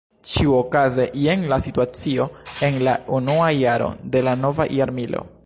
[0.29, 2.25] Ĉiuokaze jen la situacio
[2.69, 5.25] en la unua jaro de la nova jarmilo.